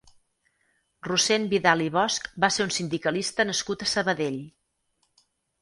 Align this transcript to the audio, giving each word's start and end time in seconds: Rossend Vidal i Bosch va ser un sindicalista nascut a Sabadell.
Rossend 1.07 1.45
Vidal 1.51 1.83
i 1.89 1.91
Bosch 1.99 2.25
va 2.45 2.51
ser 2.57 2.67
un 2.71 2.75
sindicalista 2.79 3.49
nascut 3.51 3.85
a 3.87 3.91
Sabadell. 3.95 4.45